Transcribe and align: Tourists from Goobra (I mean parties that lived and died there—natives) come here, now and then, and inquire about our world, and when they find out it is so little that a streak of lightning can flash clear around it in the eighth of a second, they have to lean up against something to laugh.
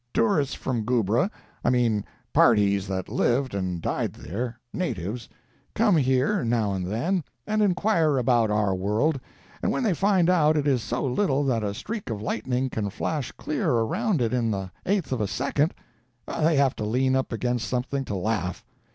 Tourists 0.15 0.55
from 0.55 0.81
Goobra 0.83 1.29
(I 1.63 1.69
mean 1.69 2.03
parties 2.33 2.87
that 2.87 3.07
lived 3.07 3.53
and 3.53 3.83
died 3.83 4.13
there—natives) 4.13 5.29
come 5.75 5.95
here, 5.95 6.43
now 6.43 6.73
and 6.73 6.87
then, 6.87 7.23
and 7.45 7.61
inquire 7.61 8.17
about 8.17 8.49
our 8.49 8.73
world, 8.73 9.19
and 9.61 9.71
when 9.71 9.83
they 9.83 9.93
find 9.93 10.27
out 10.27 10.57
it 10.57 10.65
is 10.67 10.81
so 10.81 11.05
little 11.05 11.43
that 11.43 11.63
a 11.63 11.75
streak 11.75 12.09
of 12.09 12.19
lightning 12.19 12.67
can 12.67 12.89
flash 12.89 13.31
clear 13.33 13.69
around 13.69 14.23
it 14.23 14.33
in 14.33 14.49
the 14.49 14.71
eighth 14.87 15.11
of 15.11 15.21
a 15.21 15.27
second, 15.27 15.71
they 16.25 16.55
have 16.55 16.75
to 16.77 16.83
lean 16.83 17.15
up 17.15 17.31
against 17.31 17.67
something 17.67 18.03
to 18.05 18.15
laugh. 18.15 18.65